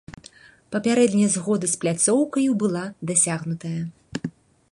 [0.75, 3.81] Папярэдняя згода з пляцоўкаю была дасягнутая.